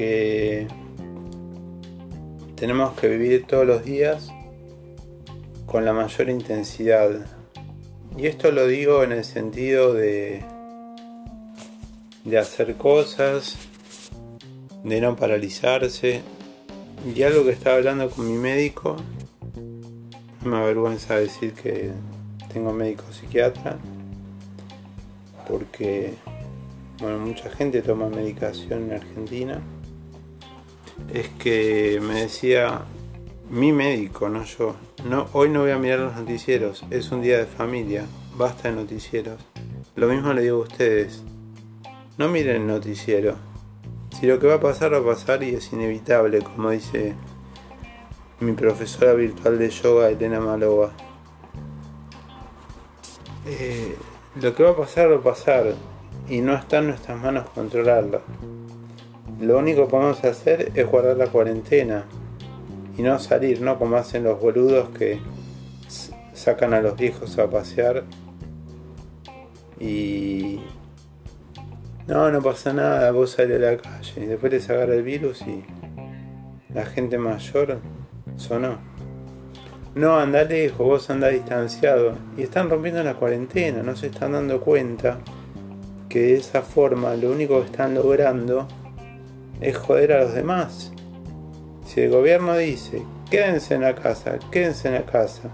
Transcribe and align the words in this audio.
que 0.00 0.66
tenemos 2.56 2.98
que 2.98 3.06
vivir 3.06 3.44
todos 3.46 3.66
los 3.66 3.84
días 3.84 4.30
con 5.66 5.84
la 5.84 5.92
mayor 5.92 6.30
intensidad. 6.30 7.10
Y 8.16 8.26
esto 8.26 8.50
lo 8.50 8.66
digo 8.66 9.04
en 9.04 9.12
el 9.12 9.24
sentido 9.24 9.92
de, 9.92 10.42
de 12.24 12.38
hacer 12.38 12.76
cosas, 12.76 13.58
de 14.82 15.02
no 15.02 15.16
paralizarse. 15.16 16.22
Y 17.14 17.22
algo 17.22 17.44
que 17.44 17.50
estaba 17.50 17.76
hablando 17.76 18.08
con 18.08 18.26
mi 18.26 18.38
médico, 18.38 18.96
no 20.42 20.50
me 20.50 20.56
avergüenza 20.56 21.16
decir 21.16 21.52
que 21.52 21.90
tengo 22.50 22.72
médico 22.72 23.04
psiquiatra, 23.12 23.76
porque 25.46 26.14
bueno, 27.02 27.18
mucha 27.18 27.50
gente 27.50 27.82
toma 27.82 28.08
medicación 28.08 28.84
en 28.84 28.92
Argentina. 28.92 29.62
Es 31.12 31.28
que 31.28 32.00
me 32.02 32.22
decía 32.22 32.82
mi 33.50 33.72
médico, 33.72 34.28
no 34.28 34.44
yo. 34.44 34.76
No, 35.04 35.26
hoy 35.32 35.48
no 35.48 35.60
voy 35.60 35.72
a 35.72 35.78
mirar 35.78 36.00
los 36.00 36.14
noticieros, 36.14 36.84
es 36.90 37.10
un 37.10 37.22
día 37.22 37.38
de 37.38 37.46
familia, 37.46 38.04
basta 38.36 38.68
de 38.68 38.76
noticieros. 38.76 39.40
Lo 39.96 40.06
mismo 40.08 40.32
le 40.32 40.42
digo 40.42 40.58
a 40.58 40.62
ustedes, 40.62 41.22
no 42.16 42.28
miren 42.28 42.56
el 42.56 42.66
noticiero. 42.66 43.36
Si 44.18 44.26
lo 44.26 44.38
que 44.38 44.46
va 44.46 44.54
a 44.56 44.60
pasar 44.60 44.92
va 44.92 44.98
a 44.98 45.04
pasar 45.04 45.42
y 45.42 45.54
es 45.54 45.72
inevitable, 45.72 46.40
como 46.42 46.70
dice 46.70 47.14
mi 48.40 48.52
profesora 48.52 49.14
virtual 49.14 49.58
de 49.58 49.70
yoga, 49.70 50.10
Elena 50.10 50.40
Malova. 50.40 50.92
Eh, 53.46 53.96
lo 54.40 54.54
que 54.54 54.62
va 54.62 54.70
a 54.70 54.76
pasar 54.76 55.10
va 55.10 55.16
a 55.16 55.22
pasar 55.22 55.74
y 56.28 56.40
no 56.40 56.54
está 56.54 56.78
en 56.78 56.88
nuestras 56.88 57.20
manos 57.20 57.48
controlarlo. 57.50 58.22
Lo 59.40 59.58
único 59.58 59.84
que 59.84 59.90
podemos 59.90 60.22
hacer 60.22 60.70
es 60.74 60.86
guardar 60.86 61.16
la 61.16 61.26
cuarentena 61.26 62.04
y 62.96 63.02
no 63.02 63.18
salir, 63.18 63.62
¿no? 63.62 63.78
Como 63.78 63.96
hacen 63.96 64.24
los 64.24 64.38
boludos 64.38 64.90
que 64.90 65.18
sacan 66.34 66.74
a 66.74 66.80
los 66.80 66.96
viejos 66.96 67.38
a 67.38 67.48
pasear 67.48 68.04
y 69.78 70.60
no, 72.06 72.30
no 72.30 72.42
pasa 72.42 72.72
nada, 72.72 73.10
vos 73.12 73.30
salís 73.30 73.56
a 73.56 73.60
la 73.60 73.76
calle 73.78 74.12
y 74.16 74.26
después 74.26 74.52
les 74.52 74.68
agarra 74.68 74.94
el 74.94 75.02
virus 75.02 75.42
y 75.42 75.64
la 76.74 76.84
gente 76.84 77.16
mayor 77.16 77.78
sonó. 78.36 78.78
No, 79.94 80.18
anda 80.18 80.44
lejos, 80.44 80.86
vos 80.86 81.10
anda 81.10 81.28
distanciado. 81.28 82.14
Y 82.36 82.42
están 82.42 82.70
rompiendo 82.70 83.02
la 83.02 83.14
cuarentena, 83.14 83.82
no 83.82 83.96
se 83.96 84.08
están 84.08 84.32
dando 84.32 84.60
cuenta 84.60 85.18
que 86.08 86.20
de 86.20 86.34
esa 86.34 86.62
forma 86.62 87.14
lo 87.14 87.30
único 87.30 87.60
que 87.60 87.66
están 87.66 87.94
logrando 87.94 88.68
es 89.60 89.76
joder 89.76 90.12
a 90.12 90.24
los 90.24 90.34
demás. 90.34 90.92
Si 91.86 92.00
el 92.00 92.10
gobierno 92.10 92.56
dice, 92.56 93.02
quédense 93.30 93.74
en 93.74 93.82
la 93.82 93.94
casa, 93.94 94.38
quédense 94.50 94.88
en 94.88 94.94
la 94.94 95.04
casa. 95.04 95.50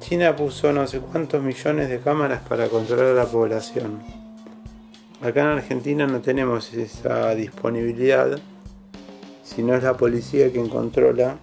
China 0.00 0.36
puso 0.36 0.72
no 0.72 0.86
sé 0.86 1.00
cuántos 1.00 1.42
millones 1.42 1.88
de 1.88 1.98
cámaras 1.98 2.40
para 2.48 2.68
controlar 2.68 3.06
a 3.06 3.14
la 3.14 3.26
población. 3.26 4.00
Acá 5.20 5.40
en 5.40 5.58
Argentina 5.58 6.06
no 6.06 6.20
tenemos 6.20 6.72
esa 6.74 7.34
disponibilidad, 7.34 8.38
si 9.42 9.62
no 9.62 9.74
es 9.74 9.82
la 9.82 9.96
policía 9.96 10.50
quien 10.52 10.68
controla. 10.68 11.38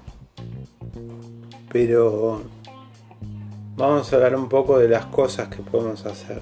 Pero 1.71 2.43
vamos 3.75 4.11
a 4.11 4.15
hablar 4.15 4.37
un 4.37 4.47
poco 4.47 4.79
de 4.79 4.87
las 4.87 5.07
cosas 5.07 5.49
que 5.49 5.61
podemos 5.61 6.05
hacer. 6.05 6.41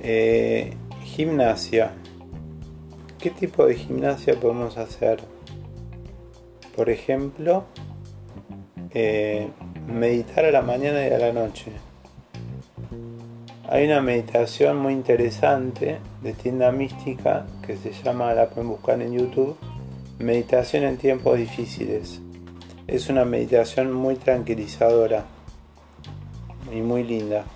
Eh, 0.00 0.74
gimnasia. 1.04 1.92
¿Qué 3.24 3.30
tipo 3.30 3.64
de 3.64 3.74
gimnasia 3.74 4.38
podemos 4.38 4.76
hacer? 4.76 5.18
Por 6.76 6.90
ejemplo, 6.90 7.64
eh, 8.92 9.48
meditar 9.86 10.44
a 10.44 10.50
la 10.50 10.60
mañana 10.60 11.08
y 11.08 11.10
a 11.10 11.16
la 11.16 11.32
noche. 11.32 11.72
Hay 13.66 13.86
una 13.86 14.02
meditación 14.02 14.76
muy 14.76 14.92
interesante 14.92 16.00
de 16.22 16.34
tienda 16.34 16.70
mística 16.70 17.46
que 17.66 17.78
se 17.78 17.92
llama, 17.92 18.34
la 18.34 18.50
pueden 18.50 18.68
buscar 18.68 19.00
en 19.00 19.14
YouTube, 19.14 19.56
Meditación 20.18 20.84
en 20.84 20.98
tiempos 20.98 21.38
difíciles. 21.38 22.20
Es 22.86 23.08
una 23.08 23.24
meditación 23.24 23.90
muy 23.90 24.16
tranquilizadora 24.16 25.24
y 26.70 26.82
muy 26.82 27.02
linda. 27.02 27.46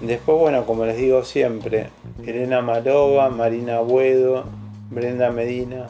Después, 0.00 0.38
bueno, 0.38 0.64
como 0.64 0.86
les 0.86 0.96
digo 0.96 1.24
siempre, 1.24 1.90
Elena 2.24 2.62
Malova, 2.62 3.30
Marina 3.30 3.80
Buedo, 3.80 4.44
Brenda 4.90 5.30
Medina, 5.30 5.88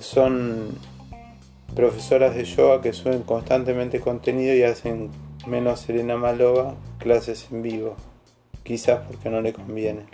son 0.00 0.78
profesoras 1.74 2.34
de 2.34 2.44
yoga 2.44 2.80
que 2.80 2.92
suben 2.92 3.22
constantemente 3.22 4.00
contenido 4.00 4.54
y 4.54 4.62
hacen 4.62 5.10
menos 5.46 5.80
Serena 5.80 6.16
Malova 6.16 6.74
clases 6.98 7.48
en 7.50 7.62
vivo. 7.62 7.96
Quizás 8.62 9.00
porque 9.06 9.30
no 9.30 9.40
le 9.40 9.52
conviene. 9.52 10.06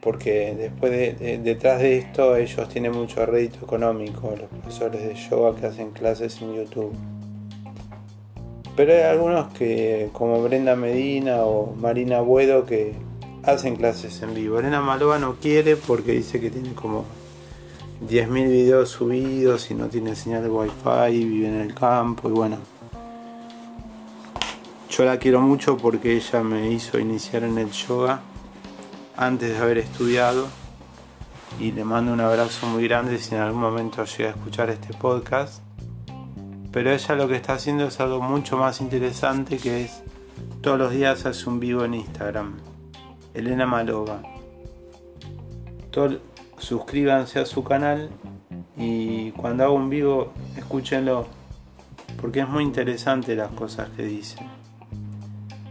Porque 0.00 0.54
después 0.54 0.92
de, 0.92 1.38
detrás 1.38 1.80
de 1.80 1.98
esto 1.98 2.36
ellos 2.36 2.68
tienen 2.68 2.92
mucho 2.92 3.26
rédito 3.26 3.64
económico, 3.64 4.34
los 4.38 4.48
profesores 4.48 5.02
de 5.02 5.14
yoga 5.14 5.58
que 5.58 5.66
hacen 5.66 5.90
clases 5.90 6.40
en 6.40 6.54
YouTube. 6.54 6.94
Pero 8.76 8.92
hay 8.92 9.02
algunos 9.02 9.52
que, 9.52 10.10
como 10.12 10.42
Brenda 10.42 10.74
Medina 10.74 11.44
o 11.44 11.74
Marina 11.76 12.20
Buedo, 12.20 12.66
que 12.66 12.94
hacen 13.44 13.76
clases 13.76 14.20
en 14.22 14.34
vivo. 14.34 14.58
Elena 14.58 14.80
Malova 14.80 15.18
no 15.18 15.36
quiere 15.36 15.76
porque 15.76 16.12
dice 16.12 16.40
que 16.40 16.50
tiene 16.50 16.72
como 16.74 17.04
10.000 18.08 18.48
videos 18.48 18.90
subidos 18.90 19.70
y 19.70 19.74
no 19.74 19.88
tiene 19.88 20.16
señal 20.16 20.42
de 20.42 20.50
wifi, 20.50 21.24
vive 21.24 21.48
en 21.48 21.60
el 21.60 21.74
campo 21.74 22.28
y 22.28 22.32
bueno. 22.32 22.58
Yo 24.90 25.04
la 25.04 25.18
quiero 25.18 25.40
mucho 25.40 25.76
porque 25.76 26.16
ella 26.16 26.42
me 26.42 26.70
hizo 26.70 26.98
iniciar 26.98 27.44
en 27.44 27.58
el 27.58 27.70
yoga 27.70 28.20
antes 29.16 29.50
de 29.50 29.58
haber 29.58 29.78
estudiado 29.78 30.46
y 31.60 31.72
le 31.72 31.84
mando 31.84 32.12
un 32.12 32.20
abrazo 32.20 32.66
muy 32.66 32.86
grande 32.86 33.18
si 33.18 33.34
en 33.34 33.40
algún 33.40 33.60
momento 33.60 34.04
llega 34.04 34.30
a 34.30 34.32
escuchar 34.32 34.70
este 34.70 34.94
podcast. 34.94 35.62
Pero 36.74 36.90
ella 36.90 37.14
lo 37.14 37.28
que 37.28 37.36
está 37.36 37.52
haciendo 37.52 37.86
es 37.86 38.00
algo 38.00 38.20
mucho 38.20 38.56
más 38.56 38.80
interesante 38.80 39.58
que 39.58 39.84
es 39.84 40.02
todos 40.60 40.76
los 40.76 40.90
días 40.90 41.24
hace 41.24 41.48
un 41.48 41.60
vivo 41.60 41.84
en 41.84 41.94
Instagram. 41.94 42.56
Elena 43.32 43.64
Malova. 43.64 44.20
Todo, 45.92 46.18
suscríbanse 46.58 47.38
a 47.38 47.46
su 47.46 47.62
canal 47.62 48.10
y 48.76 49.30
cuando 49.30 49.62
hago 49.62 49.74
un 49.74 49.88
vivo 49.88 50.32
escúchenlo 50.56 51.28
porque 52.20 52.40
es 52.40 52.48
muy 52.48 52.64
interesante 52.64 53.36
las 53.36 53.52
cosas 53.52 53.90
que 53.90 54.02
dice 54.02 54.38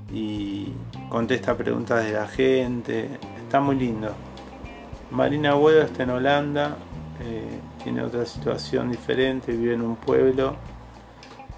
y 0.10 0.72
contesta 1.10 1.58
preguntas 1.58 2.06
de 2.06 2.14
la 2.14 2.28
gente 2.28 3.10
está 3.44 3.60
muy 3.60 3.76
lindo 3.76 4.14
Marina 5.12 5.56
Huedo 5.58 5.82
está 5.82 6.04
en 6.04 6.12
Holanda 6.12 6.78
eh, 7.22 7.60
tiene 7.84 8.04
otra 8.04 8.26
situación 8.26 8.90
diferente 8.90 9.52
vive 9.52 9.74
en 9.74 9.82
un 9.82 9.98
pueblo 9.98 10.56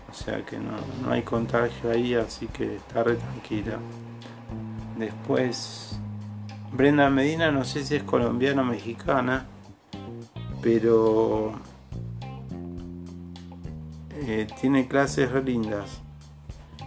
o 0.09 0.13
sea 0.13 0.45
que 0.45 0.57
no, 0.57 0.71
no 1.03 1.11
hay 1.11 1.23
contagio 1.23 1.91
ahí 1.91 2.13
así 2.15 2.47
que 2.47 2.75
está 2.77 3.03
re 3.03 3.15
tranquila 3.15 3.79
después 4.97 5.99
Brenda 6.75 7.09
Medina 7.09 7.51
no 7.51 7.63
sé 7.63 7.85
si 7.85 7.95
es 7.95 8.03
colombiana 8.03 8.61
o 8.61 8.65
mexicana, 8.65 9.45
pero 10.61 11.53
eh, 14.11 14.45
tiene 14.59 14.85
clases 14.85 15.31
re 15.31 15.41
lindas. 15.41 16.01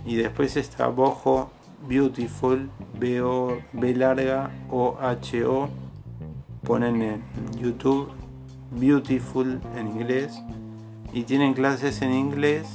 Y 0.05 0.17
después 0.17 0.59
está 0.59 0.89
Bojo 0.89 1.51
Beautiful, 1.89 2.69
B, 2.99 3.23
-O, 3.23 3.63
B 3.73 3.95
larga 3.95 4.51
O 4.71 4.99
H 5.01 5.45
O. 5.47 5.71
Ponen 6.65 7.01
en 7.01 7.23
YouTube 7.59 8.11
Beautiful 8.71 9.63
en 9.75 9.87
inglés. 9.87 10.39
Y 11.15 11.23
tienen 11.23 11.55
clases 11.55 12.03
en 12.03 12.13
inglés 12.13 12.69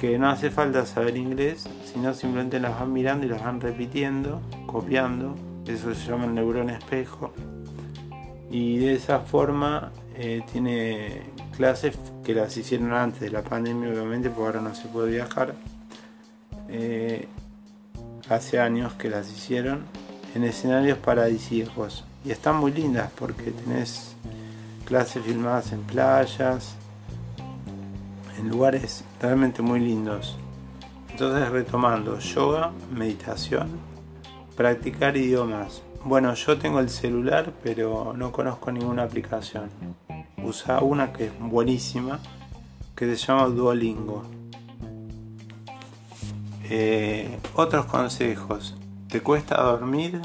que 0.00 0.18
no 0.18 0.30
hace 0.30 0.50
falta 0.50 0.86
saber 0.86 1.18
inglés, 1.18 1.68
sino 1.84 2.14
simplemente 2.14 2.58
las 2.58 2.80
van 2.80 2.90
mirando 2.90 3.26
y 3.26 3.28
las 3.28 3.44
van 3.44 3.60
repitiendo, 3.60 4.40
copiando 4.66 5.36
eso 5.72 5.94
se 5.94 6.10
llama 6.10 6.24
el 6.24 6.34
neurón 6.34 6.70
espejo. 6.70 7.32
Y 8.50 8.78
de 8.78 8.94
esa 8.94 9.20
forma 9.20 9.92
eh, 10.16 10.42
tiene 10.50 11.22
clases 11.56 11.96
que 12.24 12.34
las 12.34 12.56
hicieron 12.56 12.92
antes 12.92 13.20
de 13.20 13.30
la 13.30 13.42
pandemia, 13.42 13.90
obviamente, 13.90 14.30
porque 14.30 14.46
ahora 14.46 14.60
no 14.60 14.74
se 14.74 14.88
puede 14.88 15.12
viajar. 15.12 15.54
Eh, 16.68 17.28
hace 18.28 18.58
años 18.58 18.94
que 18.94 19.08
las 19.08 19.30
hicieron 19.30 19.84
en 20.34 20.44
escenarios 20.44 20.98
paradisíacos. 20.98 22.04
Y 22.24 22.30
están 22.30 22.56
muy 22.56 22.72
lindas 22.72 23.10
porque 23.18 23.50
tenés 23.50 24.16
clases 24.84 25.22
filmadas 25.24 25.72
en 25.72 25.82
playas, 25.82 26.74
en 28.40 28.48
lugares 28.48 29.04
realmente 29.20 29.62
muy 29.62 29.80
lindos. 29.80 30.36
Entonces 31.10 31.48
retomando, 31.50 32.18
yoga, 32.18 32.72
meditación, 32.92 33.68
practicar 34.56 35.16
idiomas. 35.16 35.82
Bueno, 36.04 36.32
yo 36.34 36.58
tengo 36.58 36.80
el 36.80 36.88
celular, 36.88 37.52
pero 37.62 38.14
no 38.16 38.32
conozco 38.32 38.72
ninguna 38.72 39.02
aplicación. 39.02 39.68
Usa 40.42 40.80
una 40.80 41.12
que 41.12 41.26
es 41.26 41.32
buenísima, 41.38 42.20
que 42.96 43.14
se 43.14 43.26
llama 43.26 43.46
Duolingo. 43.46 44.22
Eh, 46.64 47.38
otros 47.54 47.84
consejos. 47.84 48.76
¿Te 49.08 49.20
cuesta 49.20 49.60
dormir? 49.62 50.22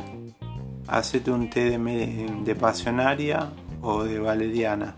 Hacete 0.88 1.32
un 1.32 1.50
té 1.50 1.78
de, 1.78 2.30
de 2.46 2.56
pasionaria 2.56 3.52
o 3.82 4.04
de 4.04 4.20
valeriana. 4.20 4.96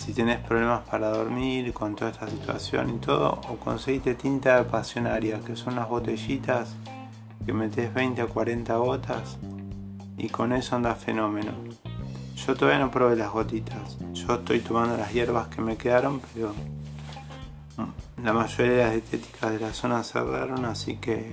Si 0.00 0.14
tienes 0.14 0.38
problemas 0.38 0.80
para 0.88 1.10
dormir 1.10 1.74
con 1.74 1.94
toda 1.94 2.10
esta 2.10 2.26
situación 2.26 2.88
y 2.88 2.98
todo, 3.00 3.38
o 3.50 3.56
conseguiste 3.56 4.14
tinta 4.14 4.66
pasionaria, 4.66 5.40
que 5.40 5.56
son 5.56 5.74
unas 5.74 5.90
botellitas 5.90 6.74
que 7.44 7.52
metes 7.52 7.92
20 7.92 8.22
o 8.22 8.28
40 8.30 8.76
gotas 8.76 9.36
y 10.16 10.30
con 10.30 10.54
eso 10.54 10.74
anda 10.74 10.94
fenómeno. 10.94 11.52
Yo 12.34 12.54
todavía 12.56 12.78
no 12.78 12.90
probé 12.90 13.14
las 13.14 13.30
gotitas. 13.30 13.98
Yo 14.14 14.36
estoy 14.36 14.60
tomando 14.60 14.96
las 14.96 15.12
hierbas 15.12 15.48
que 15.48 15.60
me 15.60 15.76
quedaron, 15.76 16.22
pero 16.32 16.54
mm, 17.76 18.24
la 18.24 18.32
mayoría 18.32 18.72
de 18.72 18.82
las 18.84 18.92
dietéticas 18.92 19.52
de 19.52 19.60
la 19.60 19.74
zona 19.74 20.02
cerraron, 20.02 20.64
así 20.64 20.96
que 20.96 21.30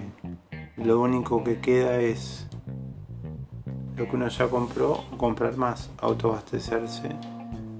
lo 0.75 1.00
único 1.00 1.42
que 1.42 1.62
queda 1.62 2.02
es 2.02 2.48
lo 3.96 4.10
que 4.10 4.16
uno 4.18 4.28
ya 4.28 4.50
compró, 4.50 5.06
comprar 5.18 5.56
más, 5.56 5.90
autoabastecerse. 6.02 7.37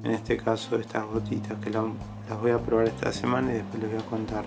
En 0.08 0.14
este 0.14 0.38
caso, 0.38 0.78
estas 0.78 1.06
gotitas 1.06 1.60
que 1.62 1.70
las 1.70 1.84
voy 2.42 2.52
a 2.52 2.60
probar 2.60 2.88
esta 2.88 3.12
semana 3.12 3.52
y 3.52 3.56
después 3.56 3.84
les 3.84 3.92
voy 3.92 4.00
a 4.00 4.06
contar. 4.06 4.46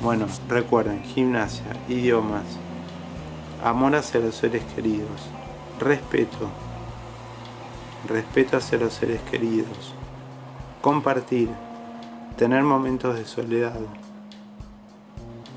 Bueno, 0.00 0.26
recuerden, 0.48 1.02
gimnasia, 1.02 1.64
idiomas, 1.88 2.44
amor 3.64 3.96
hacia 3.96 4.20
los 4.20 4.36
seres 4.36 4.62
queridos, 4.76 5.22
respeto, 5.80 6.48
respeto 8.06 8.58
hacia 8.58 8.78
los 8.78 8.94
seres 8.94 9.20
queridos, 9.22 9.92
compartir, 10.82 11.50
tener 12.36 12.62
momentos 12.62 13.18
de 13.18 13.24
soledad. 13.24 13.80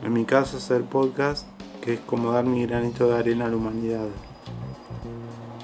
En 0.04 0.12
mi 0.12 0.26
caso 0.26 0.58
hacer 0.58 0.86
podcast, 0.86 1.46
que 1.82 1.94
es 1.94 2.00
como 2.00 2.32
dar 2.32 2.46
mi 2.46 2.66
granito 2.66 3.08
de 3.08 3.20
arena 3.20 3.46
a 3.46 3.50
la 3.50 3.58
humanidad, 3.58 4.08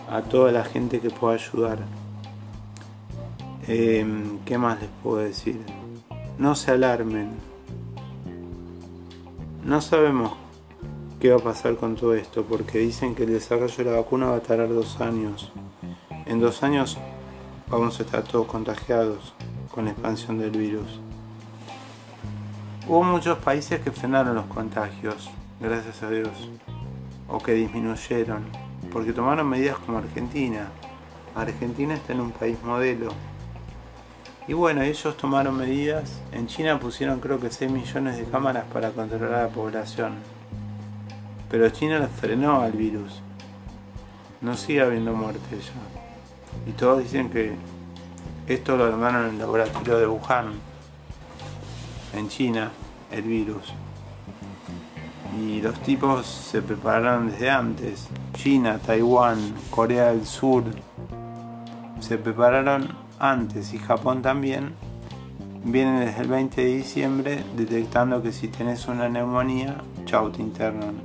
a 0.08 0.22
toda 0.22 0.52
la 0.52 0.64
gente 0.64 1.00
que 1.00 1.10
pueda 1.10 1.34
ayudar. 1.34 1.80
Em, 3.68 4.40
¿Qué 4.46 4.58
más 4.58 4.80
les 4.80 4.90
puedo 5.04 5.18
decir? 5.18 5.60
No 6.38 6.56
se 6.56 6.72
alarmen, 6.72 7.32
no 9.66 9.82
sabemos 9.82 10.32
qué 11.20 11.32
va 11.32 11.36
a 11.36 11.44
pasar 11.44 11.76
con 11.76 11.98
todo 11.98 12.14
esto, 12.14 12.46
porque 12.46 12.80
dicen 12.80 13.14
que 13.14 13.24
el 13.24 13.34
desarrollo 13.34 13.76
de 13.76 13.84
la 13.84 13.98
vacuna 13.98 14.28
va 14.28 14.38
a 14.38 14.40
tardar 14.40 14.70
dos 14.70 15.02
años. 15.02 15.52
En 16.26 16.40
dos 16.40 16.64
años 16.64 16.98
vamos 17.70 18.00
a 18.00 18.04
estar 18.04 18.24
todos 18.24 18.48
contagiados 18.48 19.34
con 19.70 19.84
la 19.84 19.92
expansión 19.92 20.38
del 20.38 20.52
virus. 20.52 21.02
Hubo 22.88 23.04
muchos 23.04 23.38
países 23.40 23.82
que 23.82 23.92
frenaron 23.92 24.36
los 24.36 24.46
contagios, 24.46 25.30
gracias 25.60 26.02
a 26.04 26.10
Dios, 26.10 26.50
o 27.28 27.40
que 27.40 27.52
disminuyeron, 27.52 28.46
porque 28.94 29.12
tomaron 29.12 29.50
medidas 29.50 29.78
como 29.80 29.98
Argentina. 29.98 30.70
Argentina 31.36 31.96
está 31.96 32.14
en 32.14 32.22
un 32.22 32.32
país 32.32 32.58
modelo, 32.64 33.10
y 34.48 34.54
bueno, 34.54 34.82
ellos 34.82 35.18
tomaron 35.18 35.58
medidas. 35.58 36.22
En 36.32 36.48
China 36.48 36.80
pusieron 36.80 37.20
creo 37.20 37.40
que 37.40 37.52
6 37.52 37.70
millones 37.70 38.18
de 38.18 38.24
cámaras 38.24 38.64
para 38.72 38.92
controlar 38.92 39.34
a 39.34 39.44
la 39.44 39.50
población. 39.50 40.16
Pero 41.50 41.70
China 41.70 42.08
frenó 42.08 42.62
al 42.62 42.72
virus. 42.72 43.22
No 44.40 44.56
sigue 44.56 44.82
habiendo 44.82 45.14
muertes 45.14 45.66
ya. 45.66 46.70
Y 46.70 46.72
todos 46.74 47.04
dicen 47.04 47.30
que 47.30 47.56
esto 48.48 48.78
lo 48.78 48.86
armaron 48.86 49.26
en 49.26 49.32
el 49.32 49.40
laboratorio 49.40 49.98
de 49.98 50.08
Wuhan, 50.08 50.54
en 52.14 52.30
China, 52.30 52.72
el 53.12 53.24
virus. 53.24 53.74
Y 55.38 55.62
los 55.62 55.78
tipos 55.82 56.26
se 56.26 56.62
prepararon 56.62 57.30
desde 57.30 57.50
antes. 57.50 58.08
China, 58.34 58.80
Taiwán, 58.80 59.56
Corea 59.70 60.08
del 60.08 60.26
Sur. 60.26 60.64
Se 62.00 62.18
prepararon 62.18 63.07
antes 63.20 63.74
y 63.74 63.80
Japón 63.80 64.22
también, 64.22 64.74
vienen 65.64 66.00
desde 66.00 66.22
el 66.22 66.28
20 66.28 66.64
de 66.64 66.76
diciembre 66.76 67.44
detectando 67.56 68.22
que 68.22 68.32
si 68.32 68.48
tenés 68.48 68.88
una 68.88 69.10
neumonía, 69.10 69.78
chau, 70.06 70.32
te 70.32 70.42
internan. 70.42 70.96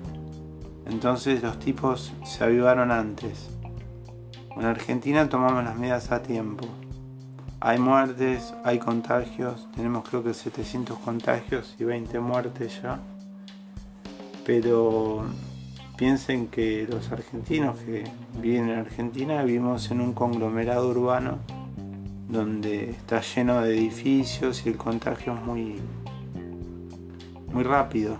Entonces 0.86 1.42
los 1.42 1.58
tipos 1.58 2.12
se 2.24 2.44
avivaron 2.44 2.90
antes. 2.90 3.50
En 4.56 4.64
Argentina 4.64 5.28
tomamos 5.28 5.64
las 5.64 5.76
medidas 5.76 6.12
a 6.12 6.22
tiempo. 6.22 6.66
Hay 7.60 7.78
muertes, 7.78 8.52
hay 8.64 8.78
contagios, 8.78 9.68
tenemos 9.74 10.08
creo 10.08 10.22
que 10.22 10.34
700 10.34 10.98
contagios 10.98 11.74
y 11.78 11.84
20 11.84 12.20
muertes 12.20 12.82
ya. 12.82 13.00
Pero 14.44 15.24
piensen 15.96 16.48
que 16.48 16.86
los 16.90 17.10
argentinos 17.12 17.78
que 17.78 18.04
viven 18.40 18.68
en 18.68 18.78
Argentina 18.80 19.42
vivimos 19.44 19.90
en 19.90 20.00
un 20.00 20.12
conglomerado 20.12 20.88
urbano 20.88 21.38
donde 22.32 22.90
está 22.90 23.20
lleno 23.20 23.60
de 23.60 23.76
edificios 23.76 24.64
y 24.64 24.70
el 24.70 24.76
contagio 24.78 25.34
es 25.34 25.42
muy, 25.42 25.80
muy 27.52 27.62
rápido. 27.62 28.16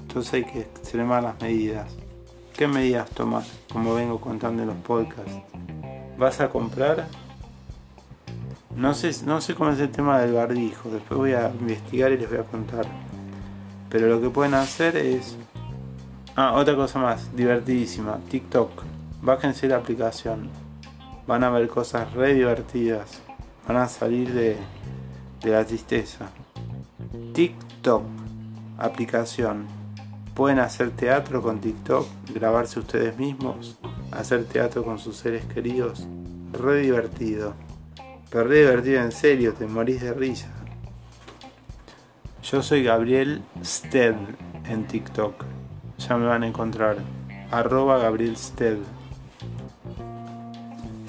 Entonces 0.00 0.32
hay 0.34 0.44
que 0.44 0.60
extremar 0.60 1.24
las 1.24 1.40
medidas. 1.40 1.92
¿Qué 2.56 2.68
medidas 2.68 3.10
tomas? 3.10 3.50
Como 3.72 3.94
vengo 3.94 4.20
contando 4.20 4.62
en 4.62 4.68
los 4.68 4.76
podcasts. 4.78 5.32
¿Vas 6.18 6.40
a 6.40 6.50
comprar? 6.50 7.08
No 8.76 8.94
sé, 8.94 9.10
no 9.26 9.40
sé 9.40 9.54
cómo 9.54 9.70
es 9.70 9.80
el 9.80 9.90
tema 9.90 10.20
del 10.20 10.34
barbijo. 10.34 10.88
Después 10.88 11.18
voy 11.18 11.32
a 11.32 11.50
investigar 11.50 12.12
y 12.12 12.18
les 12.18 12.30
voy 12.30 12.38
a 12.38 12.44
contar. 12.44 12.86
Pero 13.88 14.06
lo 14.06 14.20
que 14.20 14.30
pueden 14.30 14.54
hacer 14.54 14.96
es... 14.96 15.36
Ah, 16.36 16.52
otra 16.52 16.76
cosa 16.76 17.00
más, 17.00 17.34
divertidísima. 17.34 18.20
TikTok. 18.30 18.70
Bájense 19.20 19.66
la 19.66 19.76
aplicación 19.76 20.69
van 21.30 21.44
a 21.44 21.50
ver 21.50 21.68
cosas 21.68 22.12
re 22.12 22.34
divertidas, 22.34 23.22
van 23.68 23.76
a 23.76 23.86
salir 23.86 24.32
de, 24.34 24.56
la 25.44 25.64
tristeza. 25.64 26.28
TikTok, 27.32 28.02
aplicación. 28.76 29.68
Pueden 30.34 30.58
hacer 30.58 30.90
teatro 30.90 31.40
con 31.40 31.60
TikTok, 31.60 32.04
grabarse 32.34 32.80
ustedes 32.80 33.16
mismos, 33.16 33.78
hacer 34.10 34.44
teatro 34.44 34.82
con 34.82 34.98
sus 34.98 35.18
seres 35.18 35.44
queridos. 35.44 36.04
Re 36.52 36.80
divertido. 36.80 37.54
Pero 38.28 38.48
re 38.48 38.58
divertido 38.62 39.00
en 39.00 39.12
serio, 39.12 39.54
te 39.54 39.68
morís 39.68 40.00
de 40.00 40.12
risa. 40.12 40.50
Yo 42.42 42.60
soy 42.60 42.82
Gabriel 42.82 43.40
Sted 43.62 44.16
en 44.64 44.84
TikTok. 44.84 45.44
Ya 45.96 46.16
me 46.16 46.26
van 46.26 46.42
a 46.42 46.48
encontrar. 46.48 46.96
Arroba 47.52 47.98
Gabriel 47.98 48.34
Sted. 48.36 48.78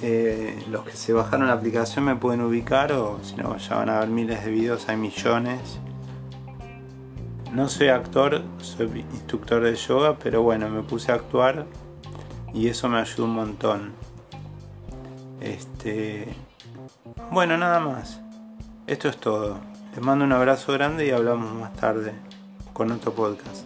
Eh, 0.03 0.63
los 0.69 0.83
que 0.83 0.93
se 0.93 1.13
bajaron 1.13 1.47
la 1.47 1.53
aplicación 1.53 2.05
me 2.05 2.15
pueden 2.15 2.41
ubicar 2.41 2.91
o 2.93 3.19
si 3.23 3.35
no 3.35 3.55
ya 3.57 3.75
van 3.75 3.89
a 3.89 3.99
ver 3.99 4.09
miles 4.09 4.43
de 4.43 4.51
videos, 4.51 4.89
hay 4.89 4.97
millones. 4.97 5.79
No 7.53 7.67
soy 7.67 7.89
actor, 7.89 8.43
soy 8.59 9.05
instructor 9.11 9.63
de 9.63 9.75
yoga, 9.75 10.17
pero 10.17 10.41
bueno, 10.41 10.69
me 10.69 10.81
puse 10.81 11.11
a 11.11 11.15
actuar 11.15 11.65
y 12.53 12.67
eso 12.67 12.89
me 12.89 12.97
ayudó 12.97 13.25
un 13.25 13.35
montón. 13.35 13.91
Este, 15.39 16.27
bueno, 17.31 17.57
nada 17.57 17.79
más. 17.79 18.21
Esto 18.87 19.09
es 19.09 19.17
todo. 19.17 19.59
Les 19.93 20.01
mando 20.01 20.25
un 20.25 20.31
abrazo 20.31 20.73
grande 20.73 21.05
y 21.07 21.11
hablamos 21.11 21.53
más 21.53 21.73
tarde 21.73 22.13
con 22.73 22.91
otro 22.91 23.13
podcast. 23.13 23.65